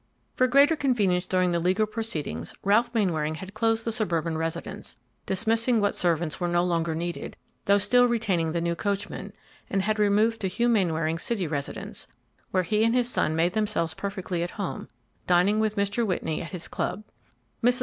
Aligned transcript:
For 0.33 0.47
greater 0.47 0.75
convenience 0.75 1.27
during 1.27 1.51
the 1.51 1.59
legal 1.59 1.85
proceedings, 1.85 2.55
Ralph 2.63 2.91
Mainwaring 2.91 3.35
had 3.35 3.53
closed 3.53 3.85
the 3.85 3.91
suburban 3.91 4.35
residence, 4.35 4.97
dismissing 5.27 5.79
what 5.79 5.95
servants 5.95 6.39
were 6.39 6.47
no 6.47 6.63
longer 6.63 6.95
needed, 6.95 7.37
though 7.65 7.77
still 7.77 8.07
retaining 8.07 8.51
the 8.51 8.61
new 8.61 8.73
coachman, 8.73 9.31
and 9.69 9.83
had 9.83 9.99
removed 9.99 10.41
to 10.41 10.47
Hugh 10.47 10.69
Mainwaring's 10.69 11.21
city 11.21 11.45
residence, 11.45 12.07
where 12.49 12.63
he 12.63 12.83
and 12.83 12.95
his 12.95 13.09
son 13.11 13.35
made 13.35 13.53
themselves 13.53 13.93
perfectly 13.93 14.41
at 14.41 14.49
home, 14.57 14.87
dining 15.27 15.59
with 15.59 15.75
Mr. 15.75 16.03
Whitney 16.03 16.41
at 16.41 16.49
his 16.49 16.67
club. 16.67 17.03
Mrs. 17.63 17.79